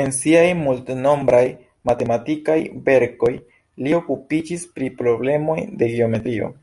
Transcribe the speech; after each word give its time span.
En 0.00 0.08
siaj 0.14 0.46
multnombraj 0.62 1.42
matematikaj 1.90 2.58
verkoj 2.90 3.32
li 3.86 3.96
okupiĝis 4.02 4.68
pri 4.76 4.92
problemoj 5.04 5.60
de 5.84 5.94
geometrio. 5.96 6.54